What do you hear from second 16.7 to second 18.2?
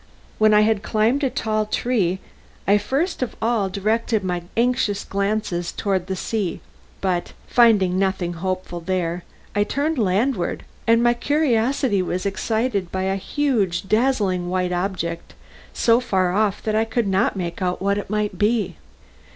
I could not make out what it